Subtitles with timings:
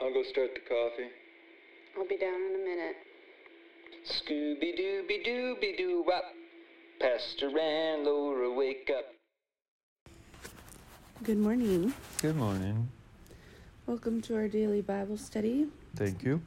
[0.00, 1.08] I'll go start the coffee.
[1.96, 2.96] I'll be down in a minute.
[4.06, 6.22] Scooby Dooby Dooby Doo Wop.
[7.00, 9.06] Pastor and Laura, wake up.
[11.24, 11.92] Good morning.
[12.22, 12.88] Good morning.
[13.88, 15.66] Welcome to our daily Bible study.
[15.96, 16.40] Thank you.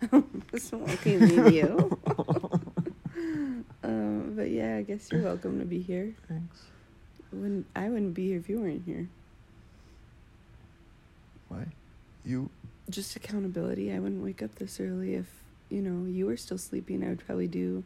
[0.52, 1.98] this won't leave you.
[3.82, 6.14] um, but yeah, I guess you're welcome to be here.
[6.28, 6.62] Thanks.
[7.32, 9.08] Wouldn't I wouldn't be here if you weren't here.
[11.48, 11.66] Why?
[12.24, 12.50] You
[12.90, 13.92] Just accountability.
[13.92, 15.26] I wouldn't wake up this early if
[15.70, 17.04] you know you were still sleeping.
[17.04, 17.84] I would probably do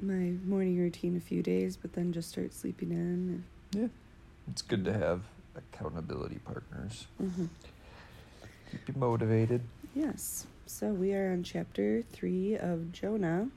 [0.00, 3.44] my morning routine a few days, but then just start sleeping in.
[3.72, 3.88] Yeah.
[4.50, 5.22] It's good to have
[5.56, 7.06] accountability partners.
[7.22, 7.46] Mm-hmm.
[8.70, 9.62] Keep you motivated.
[9.94, 10.46] Yes.
[10.66, 13.48] So we are on chapter 3 of Jonah.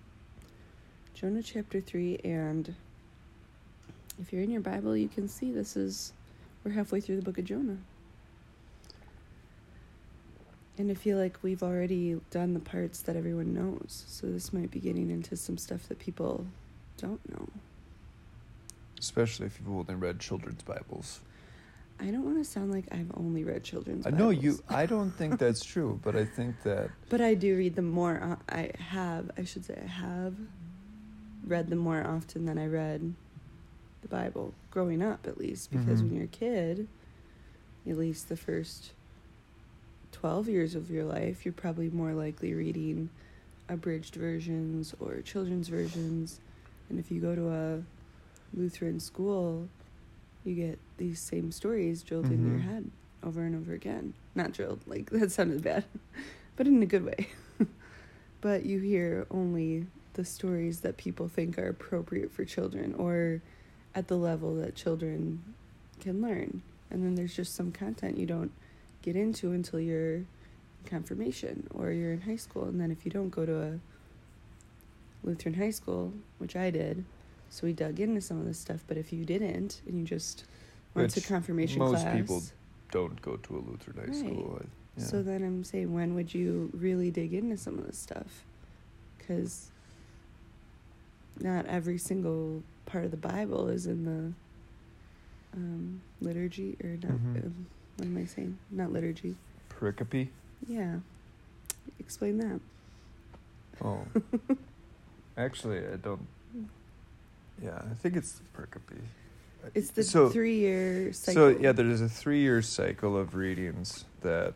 [1.13, 2.75] Jonah chapter 3 and
[4.21, 6.13] if you're in your Bible, you can see this is
[6.63, 7.77] we're halfway through the book of Jonah.
[10.77, 14.03] And I feel like we've already done the parts that everyone knows.
[14.07, 16.45] So this might be getting into some stuff that people
[16.97, 17.47] don't know.
[18.99, 21.21] Especially if you've only read children's Bibles.
[21.99, 24.19] I don't want to sound like I've only read children's I Bibles.
[24.19, 27.75] know you I don't think that's true, but I think that But I do read
[27.75, 28.37] them more.
[28.49, 30.35] I have, I should say, I have
[31.47, 33.13] read them more often than I read
[34.01, 35.71] the Bible growing up, at least.
[35.71, 36.05] Because Mhm.
[36.07, 36.89] when you're a kid,
[37.89, 38.91] at least the first
[40.15, 43.09] 12 years of your life, you're probably more likely reading
[43.67, 46.39] abridged versions or children's versions.
[46.89, 47.83] And if you go to a
[48.57, 49.67] Lutheran school,
[50.45, 52.63] you get these same stories drilled in your Mhm.
[52.63, 52.91] head
[53.23, 54.13] over and over again.
[54.35, 55.83] Not drilled, like that sounded bad,
[56.55, 57.27] but in a good way.
[58.39, 63.41] but you hear only the stories that people think are appropriate for children or
[63.93, 65.43] at the level that children
[65.99, 66.61] can learn.
[66.89, 68.51] And then there's just some content you don't
[69.05, 70.27] get into until you're in
[70.85, 72.65] confirmation or you're in high school.
[72.65, 73.79] And then if you don't go to a
[75.23, 77.05] Lutheran high school, which I did,
[77.49, 78.83] so we dug into some of this stuff.
[78.87, 80.45] But if you didn't and you just
[80.95, 82.41] went to confirmation most class, people
[82.91, 84.15] don't go to a Lutheran high Right.
[84.15, 84.59] school.
[84.61, 84.67] I-
[84.97, 85.03] yeah.
[85.05, 88.45] so then I'm saying, when would you really dig into some of this stuff?
[89.17, 89.69] Because
[91.39, 94.33] not every single part of the Bible is in the
[95.57, 97.11] um, liturgy, or not.
[97.19, 97.45] Mhm.
[97.45, 97.65] Um,
[97.97, 98.57] what am I saying?
[98.71, 99.35] Not liturgy.
[99.69, 100.29] pericope?
[100.67, 100.95] Yeah.
[101.99, 102.59] Explain that.
[103.83, 103.99] Oh.
[105.37, 106.25] Actually, I don't
[107.61, 108.99] Yeah, I think it's pericope.
[109.73, 111.53] It's the so, three-year cycle.
[111.53, 114.53] So yeah, there's a three-year cycle of readings that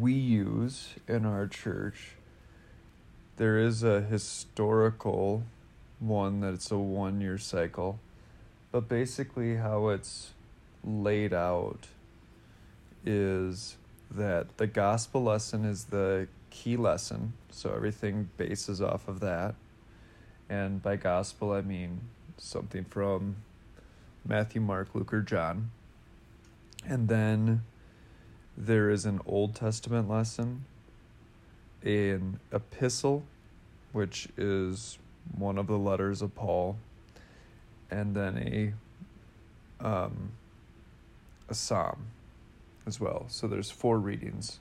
[0.00, 2.12] we use in our church.
[3.36, 5.44] There is a historical
[6.00, 8.00] one that it's a one-year cycle,
[8.72, 10.32] but basically how it's
[10.88, 11.86] laid out
[13.04, 13.76] is
[14.10, 19.54] that the gospel lesson is the key lesson, so everything bases off of that.
[20.48, 22.00] And by gospel, I mean
[22.38, 23.36] something from
[24.26, 25.70] Matthew, Mark, Luke, or John.
[26.86, 27.62] And then
[28.56, 30.64] there is an Old Testament lesson,
[31.82, 33.24] an epistle,
[33.92, 34.98] which is
[35.36, 36.76] one of the letters of Paul,
[37.90, 40.32] and then a um,
[41.48, 42.06] a psalm
[42.86, 43.26] as well.
[43.28, 44.60] So there's four readings.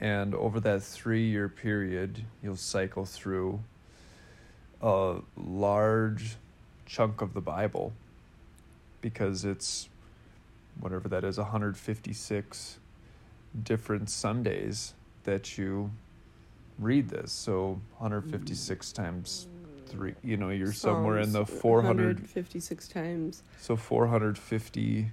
[0.00, 3.60] And over that three year period, you'll cycle through
[4.80, 6.36] a large
[6.86, 7.92] chunk of the Bible
[9.00, 9.88] because it's
[10.80, 12.78] whatever that is 156
[13.64, 15.90] different Sundays that you
[16.78, 17.32] read this.
[17.32, 18.94] So 156 mm.
[18.94, 19.48] times
[19.88, 23.42] 3, you know, you're somewhere in the Psalms, 400 156 times.
[23.58, 25.10] so 450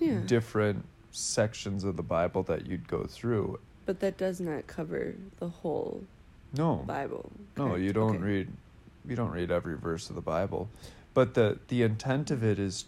[0.00, 0.20] Yeah.
[0.26, 3.58] different sections of the Bible that you'd go through.
[3.86, 6.04] but that does not cover the whole
[6.52, 6.76] No.
[6.86, 7.30] Bible.
[7.56, 8.24] No, you don't Okay.
[8.24, 8.52] read
[9.06, 10.68] you don't read every verse of the Bible.
[11.14, 12.84] But the the intent of it is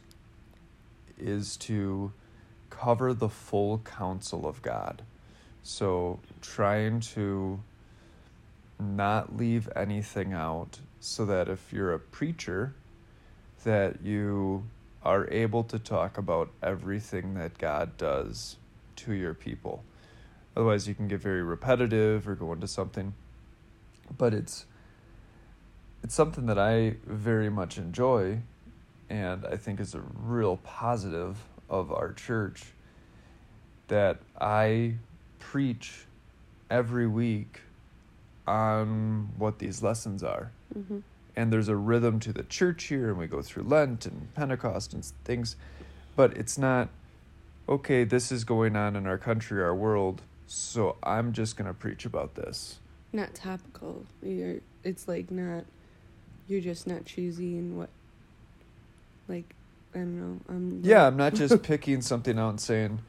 [1.18, 2.12] is to
[2.68, 5.02] cover the full counsel of God.
[5.62, 7.60] So trying to
[8.78, 12.74] not leave anything out so that if you're a preacher
[13.64, 14.64] that you
[15.02, 18.56] are able to talk about everything that God does
[18.96, 19.82] to your people.
[20.56, 23.14] Otherwise you can get very repetitive or go into something
[24.16, 24.66] but it's
[26.02, 28.40] it's something that I very much enjoy
[29.08, 31.36] and I think is a real positive
[31.68, 32.64] of our church
[33.88, 34.94] that I
[35.38, 36.06] preach
[36.70, 37.60] every week
[38.46, 40.52] on what these lessons are.
[40.76, 41.02] Mhm.
[41.40, 44.92] And there's a rhythm to the church here, and we go through Lent and Pentecost
[44.92, 45.56] and things,
[46.14, 46.90] but it's not,
[47.66, 51.72] okay, this is going on in our country, our world, so I'm just going to
[51.72, 52.78] preach about this.
[53.14, 54.04] Not topical.
[54.22, 55.64] You're it's like not
[56.46, 57.88] you're just not choosing what
[59.28, 59.54] like
[59.94, 60.40] I don't know.
[60.48, 63.00] I'm Yeah, I'm not just picking something out and saying,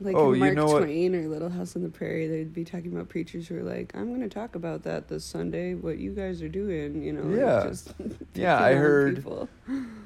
[0.00, 2.52] like Oh, in you Mark know what- Twain or Little House on the Prairie, they'd
[2.54, 5.74] be talking about preachers who are like, "I'm going to talk about that this Sunday.
[5.74, 7.68] What you guys are doing, you know?" Yeah.
[7.68, 7.92] just
[8.34, 9.48] Yeah, I heard- people.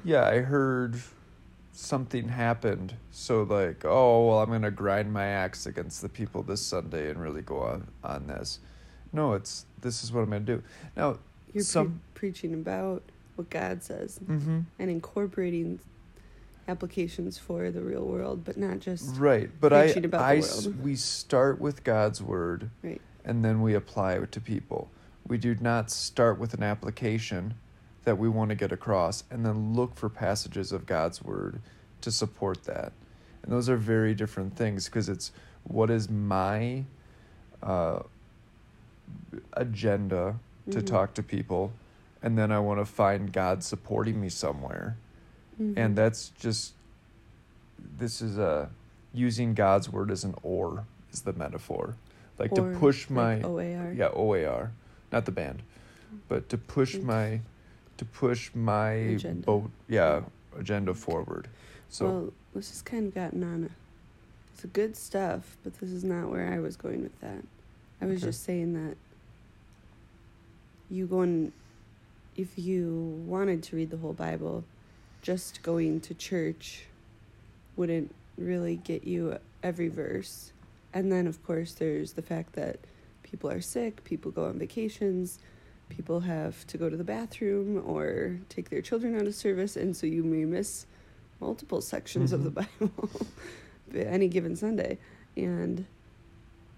[0.03, 0.95] yeah, I heard
[1.71, 6.43] something happened, so like, oh, well, I'm going to grind my axe against the people
[6.43, 8.59] this Sunday and really go on, on this.
[9.11, 10.63] No, it's, this is what I'm going to do.
[10.95, 11.17] Now,
[11.53, 13.01] You're pre- preaching about
[13.35, 14.59] what God says mm-hmm.
[14.77, 15.79] and incorporating
[16.67, 20.39] applications for the real world, but not just Right, but I, preaching about the
[20.69, 20.83] world.
[20.83, 23.01] we start with God's word, Right.
[23.25, 24.89] and then we apply it to people.
[25.27, 27.55] We do not start with an application
[28.03, 31.61] that we want to get across, and then look for passages of God's word
[32.01, 32.91] to support that.
[33.41, 35.31] And those are very different things because it's
[35.63, 36.83] what is my
[37.61, 38.03] uh,
[39.53, 40.35] agenda
[40.69, 40.85] to Mhm.
[40.85, 41.71] talk to people,
[42.21, 44.97] and then I want to find God supporting me somewhere
[45.61, 45.77] Mhm.
[45.77, 46.73] and that's just
[47.97, 48.69] this is a
[49.13, 51.95] using God's word as an oar is the metaphor,
[52.39, 53.91] like Or to push like my OAR.
[53.93, 54.71] yeah OAR,
[55.11, 55.61] not the band,
[56.27, 57.41] but to push my
[57.97, 59.45] to push my Agenda.
[59.45, 60.21] boat yeah
[60.57, 61.47] agenda forward.
[61.89, 63.65] So well, this has kind of gotten on.
[63.65, 63.69] A,
[64.53, 67.43] it's a good stuff, but this is not where I was going with that.
[68.01, 68.27] I was Okay.
[68.27, 68.97] just saying that
[70.89, 71.51] you going,
[72.35, 74.63] if you wanted to read the whole Bible,
[75.23, 76.85] just going to church
[77.75, 80.51] wouldn't really get you every verse.
[80.93, 82.77] And then, of course, there's the fact that
[83.23, 85.39] people are sick, people go on vacations,
[85.89, 89.95] people have to go to the bathroom or take their children out of service, and
[89.95, 90.85] so you may miss
[91.39, 92.85] multiple sections of the mm-hmm.
[92.85, 93.27] Bible
[93.95, 94.97] any given Sunday.
[95.37, 95.85] And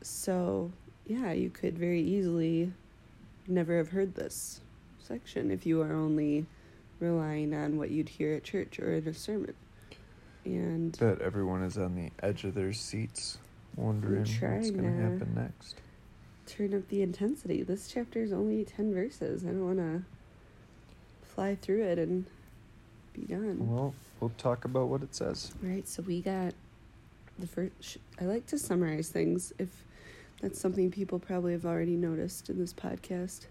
[0.02, 0.72] so,
[1.08, 2.72] yeah, you could very easily
[3.48, 4.62] never have heard this
[5.00, 6.46] section if you are only
[7.12, 9.54] relying on what you'd hear at church or in a sermon.
[10.44, 13.38] And that everyone is on the edge of their seats,
[13.75, 15.78] wondering what's going to happen next.
[16.46, 17.63] turn up the intensity.
[17.63, 19.44] This chapter is only 10 verses.
[19.44, 20.04] I don't want to
[21.24, 22.25] fly through it and
[23.13, 23.58] be done.
[23.69, 25.51] Well, we'll talk about what it says.
[25.63, 26.54] Right, so we got
[27.40, 27.72] the first.
[27.81, 29.69] Sh- I like to summarize things if
[30.42, 33.48] that's something people probably have already noticed in this podcast.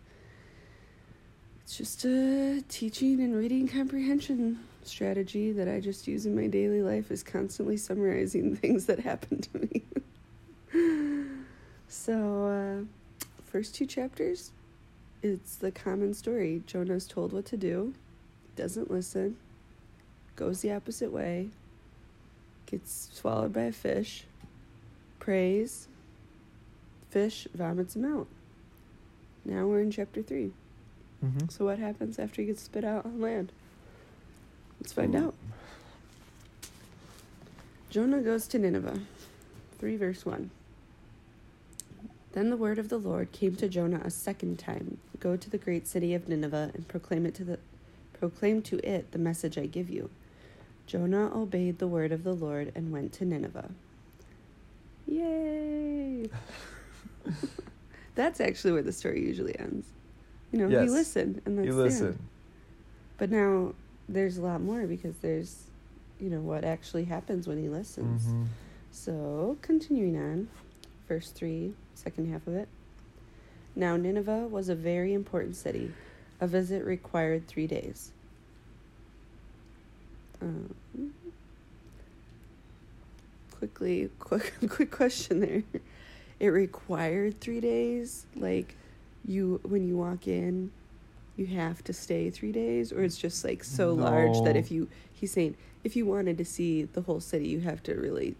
[1.64, 6.82] It's just a teaching and reading comprehension strategy that I just use in my daily
[6.82, 9.58] life is constantly summarizing things that happen to
[10.75, 11.26] me.
[11.88, 14.52] so, uh, first two chapters,
[15.22, 16.62] it's the common story.
[16.66, 17.94] Jonah's told what to do,
[18.56, 19.38] doesn't listen,
[20.37, 21.49] goes the opposite way,
[22.67, 24.25] gets swallowed by a fish,
[25.19, 25.88] prays,
[27.08, 28.26] fish vomits him out.
[29.46, 30.52] Now we're in chapter 3.
[31.24, 31.48] Mm-hmm.
[31.48, 33.52] So, what happens after he gets spit out on land?
[34.80, 35.34] Let's find out.
[37.90, 39.00] Jonah goes to Nineveh.
[39.78, 40.50] 3 verse 1.
[42.32, 45.56] Then the word of the Lord came to Jonah a second time Go to the
[45.56, 47.58] great city of Nineveh and proclaim it to the
[48.12, 50.10] proclaim to it the message I give you.
[50.86, 53.70] Jonah obeyed the word of the Lord and went to Nineveh.
[55.06, 56.28] Yay!
[58.14, 59.86] That's actually where the story usually ends.
[60.55, 60.91] You know, he Yes.
[60.91, 62.17] listened and that's You listen.
[63.19, 63.75] But now
[64.08, 65.65] there's a lot more because there's,
[66.20, 68.27] you know, what actually happens when he listens.
[68.27, 68.46] Mhm.
[68.93, 70.49] So, continuing on,
[71.08, 72.69] verse 3, second half of it.
[73.75, 75.93] Now, Nineveh was a very important city.
[76.41, 78.13] A visit required three days.
[80.41, 80.73] Um,
[83.51, 85.65] quickly, quick, quick question there.
[86.39, 88.27] It required three days?
[88.37, 88.77] Like,
[89.26, 90.70] you, when you walk in,
[91.36, 92.93] you have to stay three days?
[92.93, 96.44] Or it's just like so large that if you, he's saying, if you wanted to
[96.44, 98.36] see the whole city, you have to really,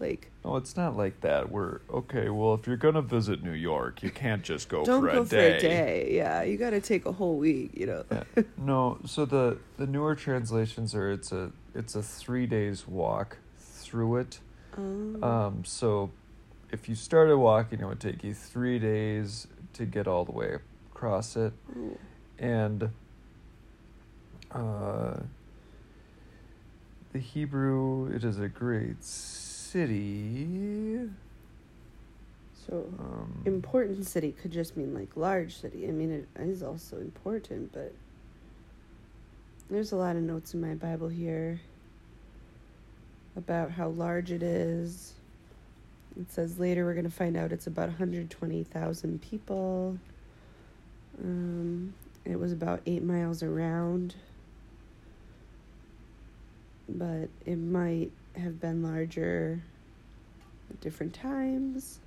[0.00, 1.50] like, No, it's not like that.
[1.52, 2.28] We're okay.
[2.28, 5.24] Well, if you're gonna visit New York, you can't just go don't for a go
[5.24, 5.50] day.
[5.50, 6.08] for a day.
[6.16, 7.70] Yeah, you got to take a whole week.
[7.74, 8.04] You know.
[8.10, 8.42] Yeah.
[8.56, 14.16] No, so the the newer translations are it's a it's a three days walk through
[14.16, 14.40] it.
[14.76, 16.10] Um, Um, so
[16.72, 20.56] if you started walking, it would take you three days to get all the way
[20.92, 21.96] across it, oh,
[22.38, 22.90] and
[24.52, 25.16] uh,
[27.12, 31.08] the Hebrew it is a great city.
[32.66, 35.88] so Um, important city could just mean like large city.
[35.88, 37.92] I mean, it is also important, but
[39.70, 41.60] there's a lot of notes in my Bible here.
[43.36, 45.14] about how large it is.
[46.20, 49.98] It says later we're going to find out it's about 120,000 people.
[51.22, 54.14] Um, it was about eight miles around,
[56.88, 59.62] but it might have been larger
[60.70, 61.98] at different times.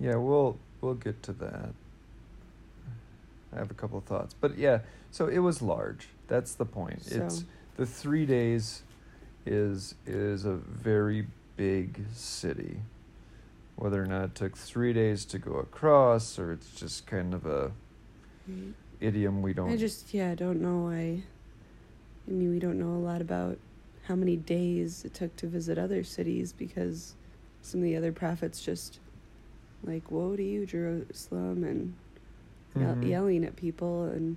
[0.00, 1.70] Yeah, we'll we'll get to that.
[3.52, 6.08] I have a couple of thoughts, but yeah, so it was large.
[6.28, 7.02] That's the point.
[7.06, 7.44] It's
[7.76, 8.82] the three days
[9.46, 11.26] is is a very
[11.56, 12.78] big city.
[13.76, 17.44] Whether or not it took three days to go across, or it's just kind of
[17.46, 17.72] a
[18.48, 18.74] Right.
[19.00, 19.70] idiom we don't.
[19.70, 21.22] I just yeah, I don't know why.
[22.28, 23.58] I mean, we don't know a lot about
[24.06, 27.14] how many days it took to visit other cities because
[27.62, 28.98] some of the other prophets just
[29.84, 31.94] like woe to you, Jerusalem, and
[32.76, 33.08] Mhm.
[33.08, 34.36] yelling at people, and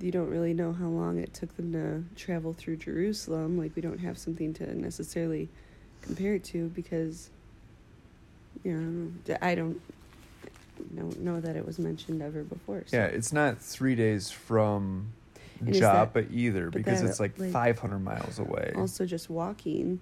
[0.00, 3.56] you don't really know how long it took them to travel through Jerusalem.
[3.58, 5.48] Like we don't have something to necessarily
[6.04, 7.30] compare it to because
[8.62, 9.80] you know I don't
[10.90, 12.84] know know that it was mentioned ever before.
[12.86, 12.96] So.
[12.96, 15.12] Yeah, it's not three days from
[15.60, 18.72] And is that- Joppa either because that, it's like, like, 500 miles away.
[18.76, 20.00] also just walking.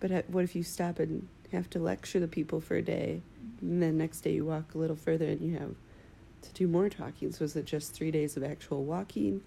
[0.00, 3.20] But what if you stop and have to lecture the people for a day,
[3.60, 5.74] and then next day you walk a little further and you have
[6.42, 7.32] to do more talking?
[7.32, 9.42] So is it just three days of actual walking?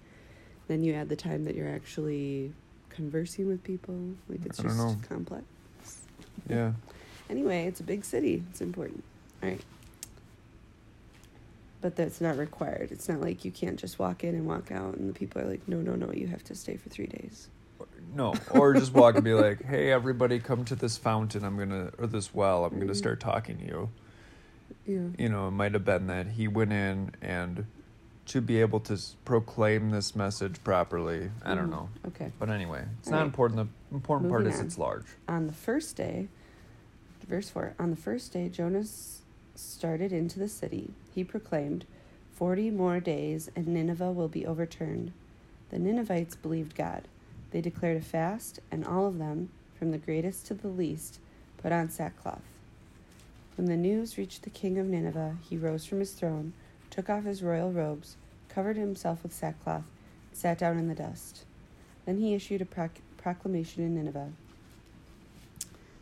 [0.67, 2.53] Then you add the time that you're actually
[2.89, 4.00] conversing with people.
[4.29, 5.43] Like it's just complex.
[6.49, 6.73] Yeah.
[7.29, 8.43] Anyway, it's a big city.
[8.51, 9.03] It's important.
[9.41, 9.61] All right.
[11.81, 12.89] But that's not required.
[12.91, 15.45] It's not like you can't just walk in and walk out, and the people are
[15.45, 17.49] like, no, no, no, you have to stay for three days.
[18.15, 21.43] No, or just walk and be like, "Hey, everybody, come to this fountain.
[21.43, 22.63] I'm gonna or this well.
[22.63, 22.95] I'm gonna Mhm.
[22.95, 23.89] start talking to you."
[24.85, 25.07] Yeah.
[25.17, 27.65] You know, it might have been that he went in and
[28.27, 31.29] to be able to s- proclaim this message properly.
[31.43, 31.71] I don't Mhm.
[31.71, 32.31] know, Okay.
[32.39, 33.25] but anyway, it's All not right.
[33.25, 33.57] important.
[33.91, 34.65] The important part Moving is on.
[34.65, 35.05] it's large.
[35.27, 36.27] on the first day,
[37.27, 39.21] verse 4 On the first day, Jonas
[39.55, 40.93] started into the city.
[41.13, 41.85] He proclaimed,
[42.33, 45.11] Forty more days, and Nineveh will be overturned.
[45.69, 47.07] The Ninevites believed God.
[47.51, 51.19] They declared a fast, and all of them, from the greatest to the least,
[51.57, 52.41] put on sackcloth.
[53.55, 56.53] When the news reached the king of Nineveh, he rose from his throne,
[56.93, 58.17] took off his royal robes,
[58.50, 59.85] covered himself with sackcloth,
[60.29, 61.43] and sat down in the dust.
[62.05, 64.29] Then he issued a proc- proclamation in Nineveh.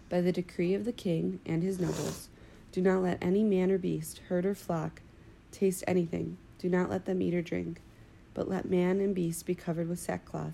[0.10, 2.28] By the decree of the king and his nobles,
[2.74, 5.02] do not let any man or beast, herd or flock,
[5.54, 6.36] taste anything.
[6.60, 7.80] Do not let them eat or drink,
[8.34, 10.54] but let man and beast be covered with sackcloth.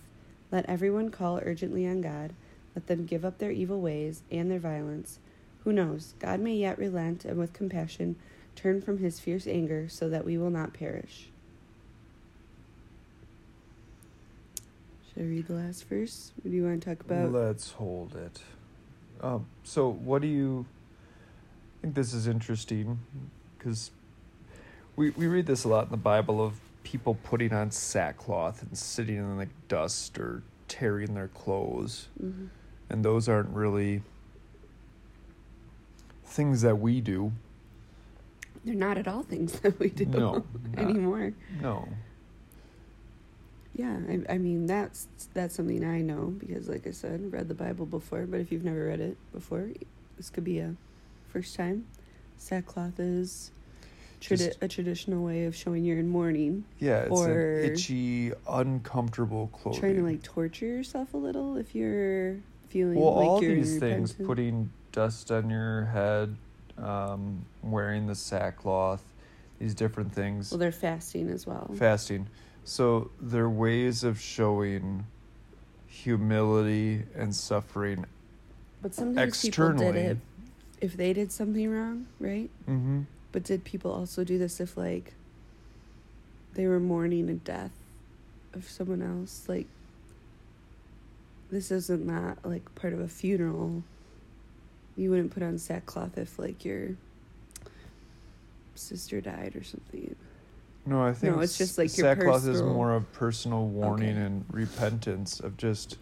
[0.52, 2.34] Let everyone call urgently on God.
[2.76, 5.18] Let them give up their evil ways and their violence.
[5.64, 6.14] Who knows?
[6.20, 8.18] God may yet relent and with compassion
[8.58, 11.30] turn from his fierce anger so that we will not perish.
[15.14, 16.32] Should I read the last verse?
[16.42, 17.32] What do you want to talk about?
[17.32, 18.42] Let's hold it.
[19.22, 20.66] Um, so, what do you
[21.80, 23.00] I think this is interesting?
[23.58, 23.92] Because
[24.96, 28.78] we we read this a lot in the Bible of people putting on sackcloth and
[28.78, 32.50] sitting in the dust or tearing their clothes, Mhm.
[32.90, 34.02] and those aren't really
[36.26, 37.32] things that we do.
[38.68, 40.44] They're not at all things that we do No,
[40.78, 41.34] anymore.
[41.62, 41.88] No.
[43.74, 47.54] Yeah, I, I mean that's that's something I know because, like I said, read the
[47.54, 48.26] Bible before.
[48.26, 49.70] But if you've never read it before,
[50.18, 50.76] this could be a
[51.30, 51.86] first time.
[52.40, 53.52] Sackcloth is
[54.20, 58.32] tradi- Just- a traditional way of showing you're in mourning, Yeah, it's Or- an itchy,
[58.50, 59.80] uncomfortable clothing.
[59.80, 62.38] trying to like torture yourself a little if you're
[62.70, 66.36] feeling well, like all you're these things, putting dust on your head,
[66.78, 69.04] um, wearing the sackcloth,
[69.60, 71.70] these different things, Well, they're fasting as well.
[71.76, 72.28] fasting.
[72.64, 75.06] So they're ways of showing
[75.88, 78.06] humility and suffering.
[78.82, 80.18] but sometimes people did it
[80.80, 82.50] if they did something wrong, right?
[82.70, 83.02] Mm-hmm.
[83.32, 85.14] But did people also do this if like
[86.54, 87.72] they were mourning a death
[88.54, 89.46] of someone else?
[89.48, 89.66] Like
[91.50, 93.84] this isn't that like part of a funeral.
[94.98, 96.90] You wouldn't put on sackcloth if like your
[98.76, 100.16] sister died or something.
[100.86, 104.22] No, I think no, it's just, like, your sackcloth is more of personal warning Okay.
[104.22, 105.98] and repentance of just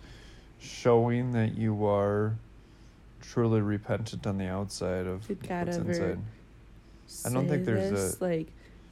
[0.60, 2.36] showing that you are
[3.22, 6.20] truly repentant on the outside of Did God what's inside.
[7.26, 8.52] I don't think there's a- like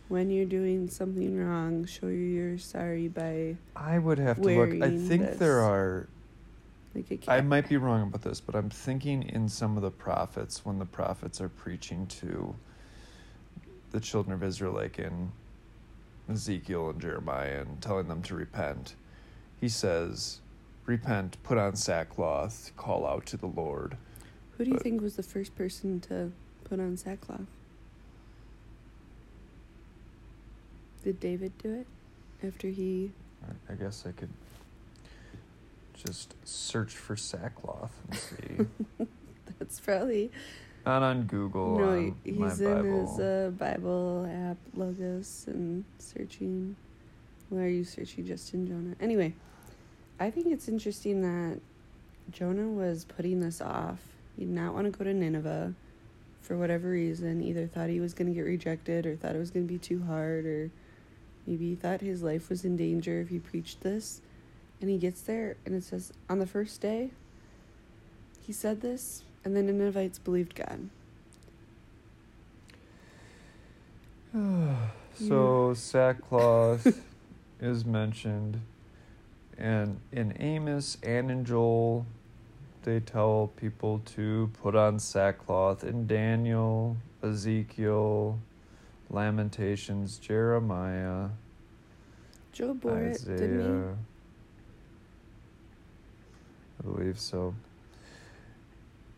[0.10, 4.72] when you're doing something wrong, show you're sorry by I would have to look.
[4.82, 5.38] I think this.
[5.40, 6.08] there are.
[6.96, 10.64] Like I might be wrong about this, but I'm thinking in some of the prophets
[10.64, 12.56] when the prophets are preaching to
[13.92, 15.32] the children of Israel, like in
[16.30, 18.96] Ezekiel and Jeremiah, and telling them to repent,
[19.60, 20.40] he says,
[20.86, 23.98] repent, put on sackcloth, call out to the Lord.
[24.58, 26.32] Who do you think was the first person to
[26.64, 27.48] put on sackcloth?
[31.04, 31.88] Did David do it
[32.46, 33.12] after he?
[33.70, 34.30] I guess I could
[36.06, 39.06] just search for sackcloth and see.
[39.60, 40.32] That's probably
[40.86, 41.78] Not on Google.
[41.80, 41.90] no.
[41.90, 43.08] on He's in Bible.
[43.12, 46.76] his uh, Bible app Logos and searching.
[47.50, 48.96] Why are you searching Justin Jonah?
[49.00, 49.34] Anyway,
[50.20, 51.60] I think it's interesting that
[52.32, 54.00] Jonah was putting this off.
[54.38, 55.74] He did not want to go to Nineveh
[56.42, 57.42] for whatever reason.
[57.42, 59.78] Either thought he was going to get rejected or thought it was going to be
[59.80, 60.72] too hard or
[61.46, 64.22] maybe he thought his life was in danger if he preached this.
[64.84, 67.12] And he gets there and it says, on the first day,
[68.46, 70.90] he said this, and then the Ninevites believed God.
[75.18, 77.02] so sackcloth
[77.62, 78.60] is mentioned,
[79.58, 82.06] and in Amos and in Joel,
[82.84, 85.86] they tell people to put on sackcloth.
[85.86, 88.38] In Daniel, Ezekiel,
[89.10, 91.30] Lamentations, Jeremiah,
[92.52, 93.38] Job it, Isaiah.
[93.38, 93.98] didn't
[96.84, 97.56] I believe so.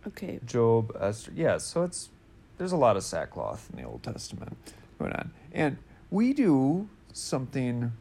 [0.07, 0.39] Okay.
[0.45, 1.31] Job, Esther.
[1.36, 2.10] Yeah, so it's
[2.57, 4.55] there's a lot of sackcloth in the Old Testament
[5.00, 5.31] going on.
[5.51, 5.77] And
[6.10, 7.91] we do something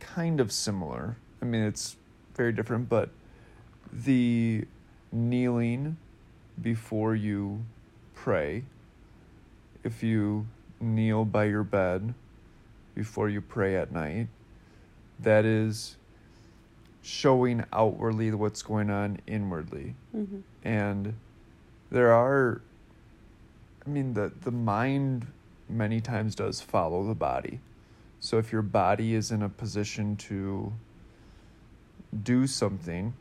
[0.00, 1.16] kind of similar.
[1.42, 1.96] I mean, it's
[2.34, 3.10] very different, but
[3.92, 4.64] the
[5.12, 5.96] kneeling
[6.60, 7.64] before you
[8.14, 8.64] pray,
[9.84, 10.46] if you
[10.80, 12.14] kneel by your bed
[12.94, 14.28] before you pray at night,
[15.20, 15.96] that is
[17.02, 19.94] showing outwardly what's going on inwardly.
[20.12, 21.14] Hmm and
[21.90, 22.60] there are
[23.86, 25.26] i mean the the mind
[25.68, 27.60] many times does follow the body.
[28.20, 30.72] So if your body is in a position to
[32.22, 33.12] do something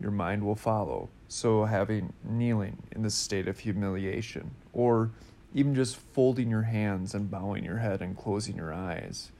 [0.00, 1.08] your mind will follow.
[1.28, 5.10] So having kneeling in the state of humiliation or
[5.54, 9.30] even just folding your hands and bowing your head and closing your eyes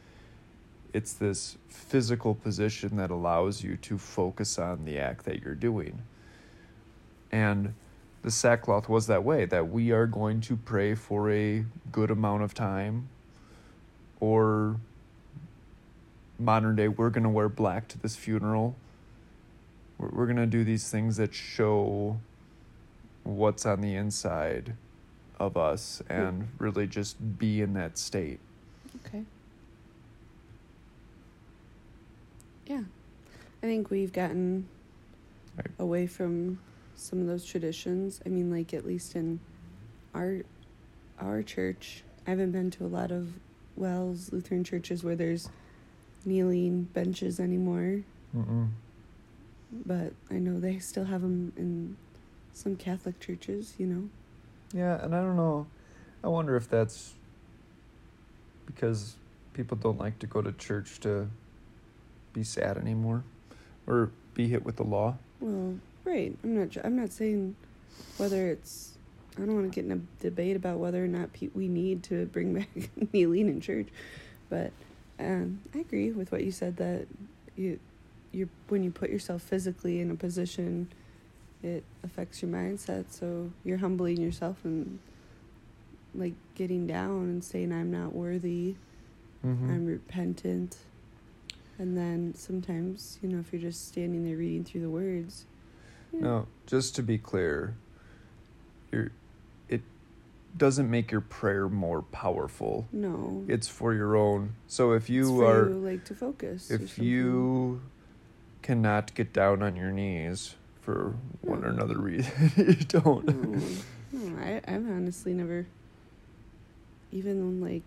[0.92, 6.02] it's this physical position that allows you to focus on the act that you're doing
[7.32, 7.74] and
[8.22, 12.42] the sackcloth was that way that we are going to pray for a good amount
[12.42, 13.08] of time.
[14.18, 14.76] Or
[16.38, 18.74] modern day, we're going to wear black to this funeral.
[19.98, 22.18] We're, we're going to do these things that show
[23.24, 24.74] what's on the inside
[25.38, 28.40] of us and really just be in that state.
[29.06, 29.24] Okay.
[32.70, 32.82] Yeah.
[33.64, 34.68] I think we've gotten
[35.56, 35.66] Right.
[35.80, 36.60] away from
[36.94, 38.20] some of those traditions.
[38.24, 39.40] I mean, like at least in
[40.14, 40.42] our
[41.18, 43.32] our church, I haven't been to a lot of
[43.76, 45.50] WELS Lutheran churches where there's
[46.24, 48.02] kneeling benches anymore,
[48.34, 48.68] Mm-mm.
[49.84, 51.96] but I know they still have them in
[52.54, 54.08] some Catholic churches, you know.
[54.72, 55.66] Yeah, and I don't know.
[56.22, 57.14] I wonder if that's
[58.64, 59.16] because
[59.54, 61.28] people don't like to go to church to
[62.32, 63.24] be sad anymore
[63.86, 65.16] or be hit with the law.
[65.40, 66.36] Well, right.
[66.44, 66.76] I'm not.
[66.84, 67.56] I'm not saying
[68.16, 68.96] whether it's.
[69.36, 72.02] I don't want to get in a debate about whether or not pe- we need
[72.04, 72.68] to bring back
[73.12, 73.88] kneeling in church,
[74.48, 74.72] but
[75.18, 77.06] um, I agree with what you said that
[77.56, 77.78] you,
[78.32, 80.88] you when you put yourself physically in a position,
[81.62, 83.06] it affects your mindset.
[83.10, 84.98] So you're humbling yourself and
[86.14, 88.76] like getting down and saying, "I'm not worthy.
[89.44, 89.70] Mm-hmm.
[89.70, 90.76] I'm repentant."
[91.80, 95.46] And then sometimes, you know, if you're just standing there reading through the words.
[96.12, 97.74] No, just to be clear,
[98.92, 99.12] your
[99.70, 99.80] it
[100.58, 102.86] doesn't make your prayer more powerful.
[102.92, 103.46] No.
[103.48, 104.56] It's for your own.
[104.66, 106.70] So if you It's for are you, like to focus.
[106.70, 107.80] if you
[108.60, 113.26] cannot get down on your knees for one or another reason, you don't.
[113.26, 113.58] no,
[114.12, 115.66] no, I I've honestly never
[117.10, 117.84] even like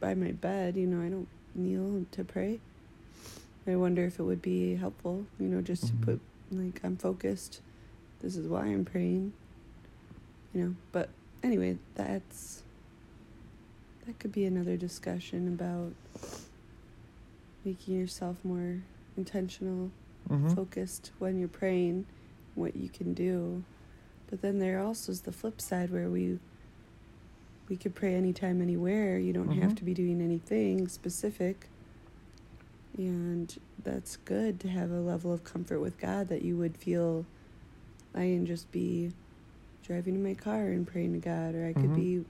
[0.00, 2.58] by my bed, you know, I don't kneel to pray.
[3.66, 5.88] I wonder if it would be helpful, you know, just Mhm.
[6.00, 6.20] to put
[6.52, 7.60] like I'm focused.
[8.20, 9.32] This is why I'm praying.
[10.54, 11.10] You know, but
[11.42, 12.62] anyway, that's
[14.06, 15.92] that could be another discussion about
[17.64, 18.82] making yourself more
[19.16, 19.90] intentional
[20.28, 20.54] Mhm.
[20.54, 22.06] focused when you're praying
[22.54, 23.64] what you can do
[24.28, 26.38] but then there also is the flip side where we
[27.68, 29.76] we could pray anytime anywhere you don't have Mhm.
[29.76, 31.68] to be doing anything specific
[32.96, 37.24] and that's good to have a level of comfort with god that you would feel
[38.14, 39.10] i can just be
[39.82, 41.94] driving in my car and praying to god or i could Mhm.
[41.94, 42.24] be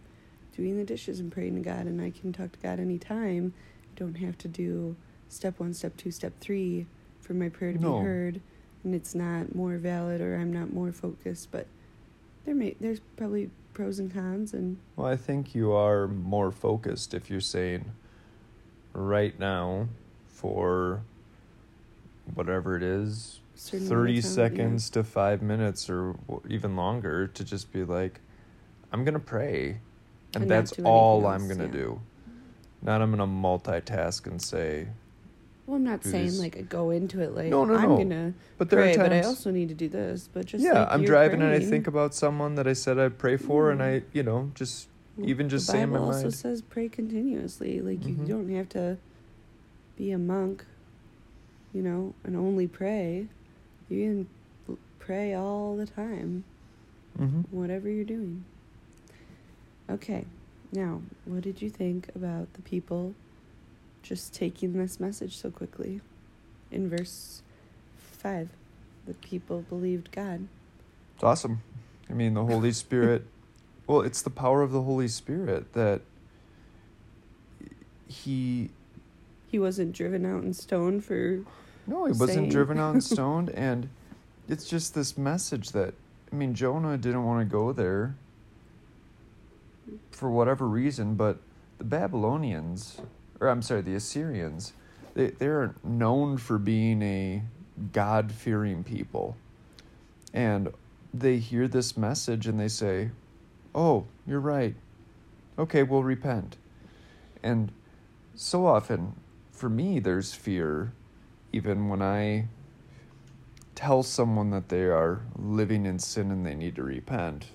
[0.57, 3.53] doing the dishes and praying to god and i can talk to god anytime
[3.85, 4.97] i don't have to do
[5.29, 6.87] step one step two step three
[7.21, 7.99] for my prayer to No.
[7.99, 8.41] be heard
[8.85, 11.67] and it's not more valid or I'm not more focused, but
[12.45, 17.13] there may there's probably pros and cons and Well, I think you are more focused
[17.13, 17.87] if you're saying
[18.93, 19.89] right now
[20.37, 21.03] for
[22.35, 24.21] whatever it is, certain 30 time, yeah.
[24.21, 26.17] seconds to 5 minutes or
[26.49, 28.21] even longer to just be like
[28.93, 29.79] I'm going to pray
[30.35, 31.85] and, And that's all anything I'm going to yeah.
[31.85, 32.01] do.
[32.83, 34.89] Not I'm going to multitask and say,
[35.67, 38.69] Well, I'm not saying like I go into it like No, no, I'm gonna but
[38.71, 40.29] there pray, are times but I also need to do this.
[40.33, 43.19] But just yeah, like I'm driving and I think about someone that I said I'd
[43.19, 44.05] pray for and I, Mm.
[44.13, 46.35] you know, just well, even just the saying Bible my also mind.
[46.35, 47.81] says pray continuously.
[47.81, 48.99] Like you don't have to
[49.97, 50.65] be a monk,
[51.73, 53.27] you know, and only pray.
[53.89, 54.27] You
[54.69, 56.45] can pray all the time,
[57.17, 58.45] hmm whatever you're doing.
[59.89, 60.25] Okay,
[60.73, 63.15] now what did you think about the people
[64.03, 66.01] just taking this message so quickly?
[66.73, 67.43] In verse
[67.97, 68.49] five,
[69.07, 70.49] the people believed God.
[71.15, 71.63] It's awesome.
[72.11, 73.25] I mean, the Holy Spirit.
[73.87, 76.01] well, it's the power of the Holy Spirit that
[78.09, 78.71] he.
[79.49, 81.41] He wasn't driven out and stoned for
[81.87, 83.89] No, he wasn't saying- driven out and stoned, and
[84.49, 85.95] it's just this message that
[86.33, 88.17] I mean, Jonah didn't want to go there
[90.11, 91.39] for whatever reason, but
[91.79, 93.01] the Babylonians,
[93.41, 94.73] or I'm sorry, the Assyrians,
[95.15, 97.43] they they're known for being a
[97.93, 99.37] God fearing people,
[100.35, 100.73] and
[101.15, 103.11] they hear this message and they say,
[103.75, 104.75] "Oh, you're right.
[105.59, 106.57] Okay, we'll repent."
[107.43, 107.71] And
[108.35, 109.15] so often,
[109.57, 110.93] for me, there's fear,
[111.53, 112.49] even when I
[113.75, 117.47] tell someone that they are living in sin and they need to repent,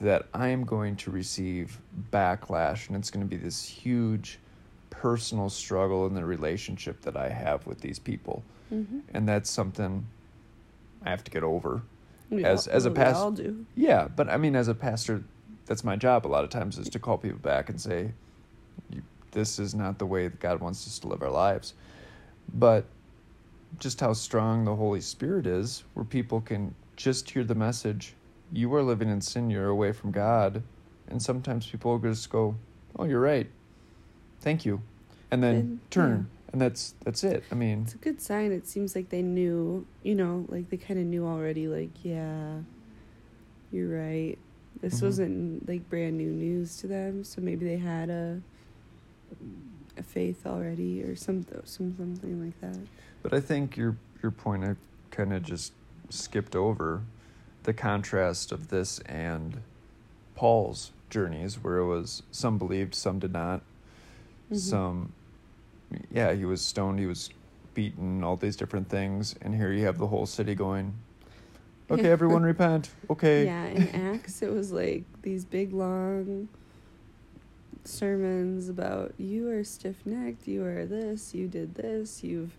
[0.00, 1.80] that I'm going to receive
[2.12, 4.38] backlash and it's going to be this huge
[4.90, 8.42] personal struggle in the relationship that I have with these people.
[8.72, 9.00] mm-hmm.
[9.14, 10.06] And that's something
[11.04, 11.82] I have to get over.
[12.30, 13.66] we As- all, as a well, past- we all do.
[13.74, 15.22] Yeah, but I mean, as a pastor,
[15.66, 18.12] that's my job a lot of times is to call people back and say,
[18.90, 19.02] "You-
[19.36, 21.74] this is not the way that God wants us to live our lives.
[22.54, 22.86] But
[23.78, 28.14] just how strong the Holy Spirit is, where people can just hear the message,
[28.50, 30.62] you are living in sin, you're away from God.
[31.08, 32.56] And sometimes people will just go,
[32.98, 33.48] oh, you're right.
[34.40, 34.80] Thank you.
[35.30, 36.28] And then And- turn.
[36.52, 37.44] And that's that's it.
[37.52, 38.52] I mean, It's a good sign.
[38.52, 42.60] It seems like they knew, you know, like they kind of knew already, like, yeah,
[43.70, 44.38] you're right.
[44.80, 45.02] This Mhm.
[45.02, 48.40] wasn't like brand new news to them, so maybe they had a
[50.02, 52.78] faith already or some, some something like that.
[53.22, 54.76] But I think your your point I
[55.10, 55.72] kind of just
[56.10, 57.02] skipped over
[57.64, 59.60] the contrast of this and
[60.34, 63.62] Paul's journeys, where it was some believed, some did not.
[64.50, 64.56] Mhm.
[64.56, 65.12] Some,
[66.10, 67.30] yeah, he was stoned, he was
[67.74, 70.94] beaten, all these different things, and here you have the whole city going,
[71.90, 76.48] "Okay, everyone repent." Okay, Yeah, in Acts, it was like these big long
[77.88, 82.56] sermons about you are stiff necked, you are this, you did this, you've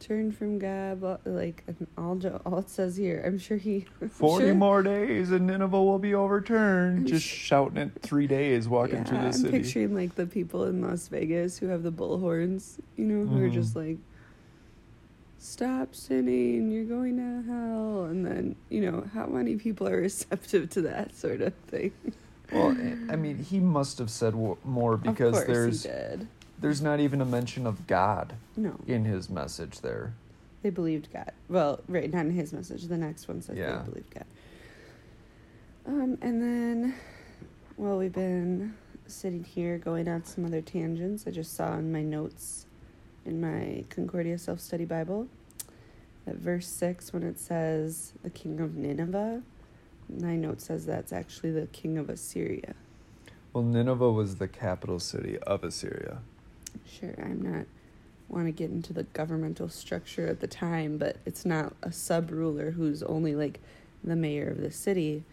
[0.00, 1.00] turned from God.
[1.00, 1.64] blah- Like
[1.96, 3.22] all, all it says here.
[3.24, 3.86] I'm sure he.
[4.02, 6.98] I'm Forty sure- more days and Nineveh will be overturned.
[7.00, 9.50] I'm Just sh- shouting it three days, walking yeah, through the I'm city.
[9.62, 13.48] picturing like the people in Las Vegas who have the bullhorns, you know, who are
[13.48, 13.52] Mhm.
[13.54, 13.98] just like,
[15.38, 18.04] stop sinning, you're going to hell.
[18.04, 21.92] And then, you know, how many people are receptive to that sort of thing?
[22.52, 22.70] Well,
[23.10, 25.86] I mean, he must have said more because there's
[26.60, 30.14] there's not even a mention of God No, in his message there.
[30.62, 31.32] they believed God.
[31.48, 32.84] Well, right, not in his message.
[32.84, 33.78] The next one says Yeah.
[33.78, 34.24] they believed God.
[35.86, 36.94] Um, and then,
[37.76, 38.74] well, we've been
[39.06, 41.26] sitting here going on some other tangents.
[41.26, 42.66] I just saw in my notes
[43.26, 45.28] in my Concordia Self Study Bible
[46.24, 49.42] that verse 6, when it says the king of Nineveh,
[50.08, 52.74] my note says that's actually the king of Assyria.
[53.52, 56.18] Well, Nineveh was the capital city of Assyria.
[56.86, 57.66] Sure, I'm not
[58.28, 62.30] want to get into the governmental structure at the time, but it's not a sub
[62.30, 63.60] ruler who's only like
[64.02, 65.24] the mayor of the city.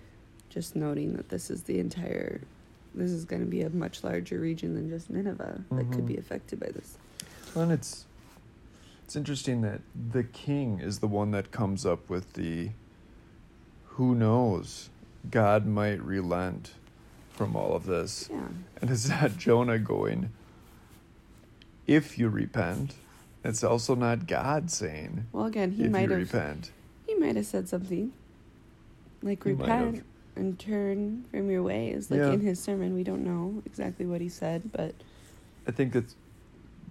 [0.49, 2.41] Just noting that this is the entire,
[2.93, 6.13] this is going to be a much larger region than just Nineveh that could be
[6.13, 6.19] mm-hmm.
[6.19, 6.97] affected by this.
[7.55, 8.05] Well, and it's
[9.05, 9.81] it's interesting that
[10.11, 12.71] the king is the one that comes up with the
[13.95, 14.89] who knows
[15.29, 16.71] God might relent
[17.31, 18.29] from all of this.
[18.31, 18.47] Yeah,
[18.81, 20.31] And it's not Jonah going,
[21.87, 22.95] if you repent.
[23.43, 26.71] It's also not God saying, well, again, he if might you have repent.
[27.07, 28.11] he might have said something
[29.23, 30.03] like He repent
[30.35, 32.11] and turn from your ways.
[32.11, 32.31] Like Yeah.
[32.33, 34.93] in his sermon, we don't know exactly what he said, but
[35.67, 36.15] I think that's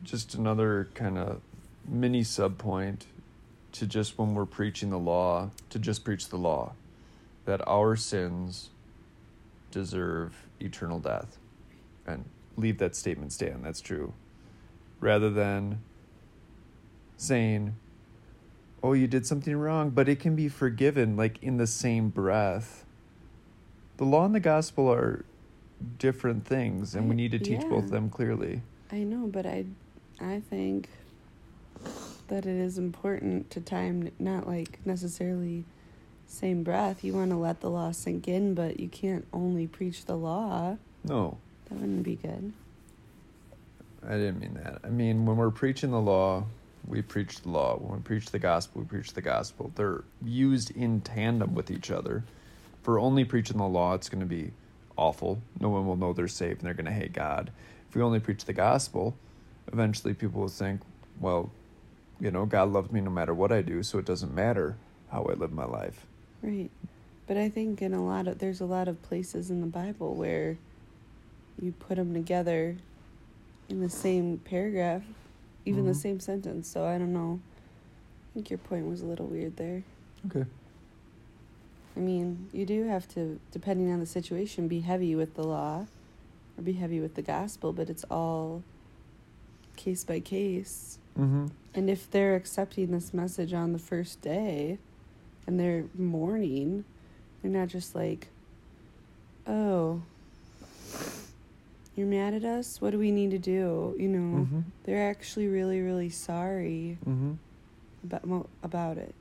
[0.02, 1.40] just another kind of
[1.88, 3.06] mini sub point
[3.72, 6.72] to just when we're preaching the law, to just preach the law,
[7.44, 8.70] that our sins
[9.70, 11.38] deserve eternal death.
[12.06, 12.24] And
[12.56, 14.12] leave that statement stand, that's true.
[15.00, 15.80] Rather than
[17.16, 17.76] saying,
[18.82, 22.84] oh, you did something wrong, but it can be forgiven, like in the same breath.
[23.96, 25.24] The law and the gospel are
[25.98, 28.62] different things, and we need to teach both of them clearly.
[28.90, 29.64] I know, but I,
[30.20, 30.88] I think
[32.28, 35.64] that it is important to time not like necessarily
[36.30, 37.02] same breath.
[37.04, 40.76] You want to let the law sink in, but you can't only preach the law.
[41.04, 41.38] No,
[41.68, 42.52] That wouldn't be good.
[44.06, 44.80] I didn't mean that.
[44.84, 46.44] I mean, when we're preaching the law,
[46.86, 47.76] we preach the law.
[47.76, 49.72] When we preach the gospel, we preach the gospel.
[49.74, 52.24] They're used in tandem with each other.
[52.80, 54.52] If we're only preaching the law, it's going to be
[54.96, 55.42] awful.
[55.58, 57.50] No one will know they're saved and they're going to hate God.
[57.88, 59.16] If we only preach the gospel,
[59.72, 60.80] eventually people will think,
[61.20, 61.50] well,
[62.18, 64.76] you know, God loves me no matter what I do, so it doesn't matter
[65.10, 66.06] how I live my life.
[66.42, 66.70] Right.
[67.26, 70.14] But I think in a lot of there's a lot of places in the Bible
[70.14, 70.56] where
[71.60, 72.76] you put them together
[73.68, 75.02] in the same paragraph,
[75.64, 75.96] even the Mhm.
[75.96, 76.66] same sentence.
[76.68, 77.40] So I don't know.
[78.30, 79.82] I think your point was a little weird there.
[80.26, 80.44] Okay.
[81.96, 85.86] I mean, you do have to, depending on the situation, be heavy with the law
[86.56, 88.62] or be heavy with the gospel, but it's all
[89.76, 90.98] case by case.
[91.18, 91.46] Mm-hmm.
[91.74, 94.78] And if they're accepting this message on the first day
[95.50, 96.84] and they're mourning,
[97.42, 98.28] they're not just like,
[99.48, 100.00] oh,
[101.96, 102.80] you're mad at us?
[102.80, 103.96] What do we need to do?
[103.98, 104.60] You know, Mm-hmm.
[104.84, 107.32] they're actually really, really sorry Mm-hmm.
[108.04, 109.12] about, mo- about it.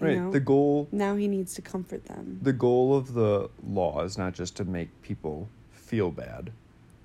[0.00, 0.18] You Right.
[0.18, 0.30] know?
[0.32, 2.40] The goal now he needs to comfort them.
[2.42, 6.50] the goal of the law is not just to make people feel bad.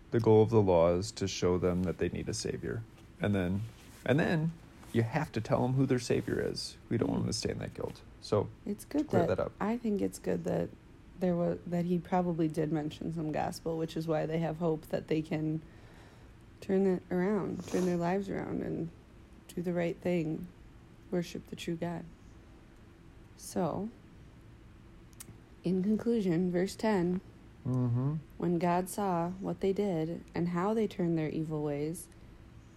[0.10, 2.82] The goal of the law is to show them that they need a savior.
[3.22, 3.62] And then
[4.06, 4.52] and then
[4.94, 6.78] you have to tell them who their savior is.
[6.90, 8.02] We don't want them to stay in that guilt.
[8.22, 9.52] So, It's good clear that, that up.
[9.60, 10.70] I think it's good that
[11.20, 14.88] there was that he probably did mention some gospel, which is why they have hope
[14.90, 15.62] that they can
[16.60, 18.90] turn it around, turn their lives around, and
[19.56, 20.48] do the right thing,
[21.10, 22.04] worship the true God.
[23.38, 23.90] So,
[25.64, 27.22] in conclusion, verse ten:
[27.68, 28.16] mm-hmm.
[28.38, 32.08] When God saw what they did and how they turned their evil ways,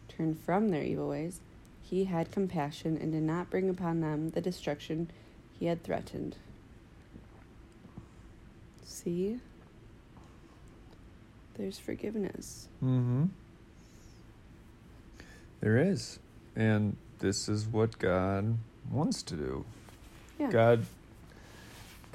[0.09, 1.41] turned from their evil ways,
[1.85, 5.11] he had compassion and did not bring upon them the destruction
[5.53, 6.37] he had threatened.
[8.85, 9.39] See?
[11.55, 12.69] There's forgiveness.
[12.83, 13.27] Mm-hmm.
[15.61, 16.19] There is.
[16.57, 18.57] And this is what God
[18.91, 19.65] wants to do.
[20.39, 20.51] Yeah.
[20.51, 20.87] God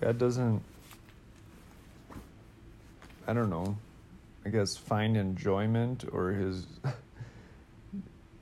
[0.01, 0.61] God doesn't
[3.27, 3.77] I don't know,
[4.45, 6.65] I guess find enjoyment or his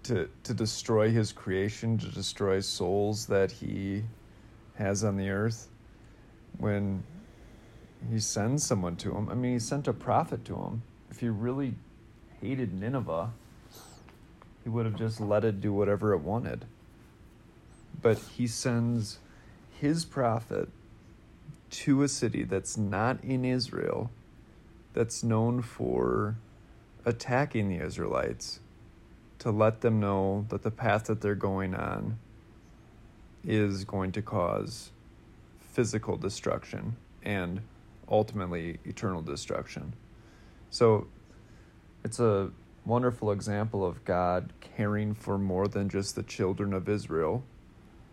[0.08, 4.04] to to destroy his creation, to destroy souls that he
[4.76, 5.68] has on the earth
[6.58, 7.04] when
[8.12, 9.30] he sends someone to him.
[9.30, 10.82] I mean, he sent a prophet to him.
[11.10, 11.74] If he really
[12.42, 13.32] hated Nineveh,
[14.64, 16.66] he would have just let it do whatever it wanted.
[18.02, 19.20] But he sends
[19.80, 20.70] his prophet
[21.70, 24.12] to a city that's not in Israel,
[24.94, 26.36] that's known for
[27.06, 28.60] attacking the Israelites,
[29.40, 32.18] to let them know that the path that they're going on
[33.44, 34.92] is going to cause
[35.60, 37.62] physical destruction and
[38.10, 39.94] ultimately eternal destruction.
[40.70, 41.08] So
[42.04, 42.52] it's a
[42.86, 47.44] wonderful example of God caring for more than just the children of Israel,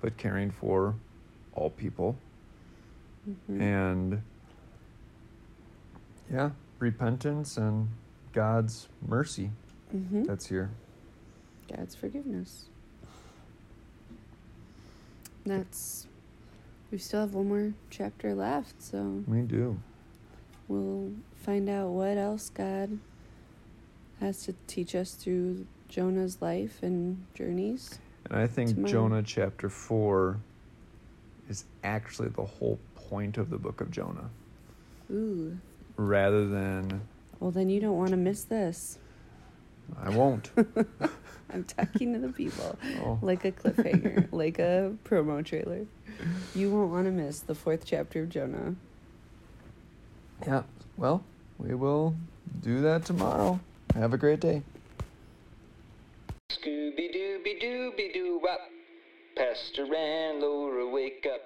[0.01, 0.97] but caring for
[1.53, 2.17] all people.
[3.29, 3.61] Mhm.
[3.61, 4.23] And
[6.31, 7.89] yeah, repentance and
[8.33, 9.51] God's mercy
[9.95, 10.27] Mhm.
[10.27, 10.71] that's here.
[11.69, 12.67] God's forgiveness.
[15.47, 16.07] That's.
[16.91, 19.79] We still have one more chapter left, so We do.
[20.69, 22.99] we'll find out what else God
[24.21, 27.99] has to teach us through Jonah's life and journeys.
[28.31, 28.93] And I think Tomorrow.
[28.93, 30.39] Jonah chapter 4
[31.49, 34.31] is actually the whole point of the book of Jonah,
[35.11, 35.59] Ooh.
[35.97, 37.01] rather than
[37.41, 38.99] Well, then you don't want to miss this.
[40.01, 40.51] I won't.
[41.55, 43.19] I'm talking to the people Oh.
[43.23, 45.87] like a cliffhanger, like a promo trailer.
[46.55, 48.75] You won't want to miss the fourth chapter of Jonah.
[50.45, 50.65] Yeah,
[50.97, 51.23] well,
[51.59, 52.17] we will
[52.61, 53.61] do that tomorrow.
[53.95, 54.63] Have a great day.
[56.51, 58.61] Scooby Dooby Dooby Doo Wop.
[59.37, 61.41] Pastor and Laura wake up.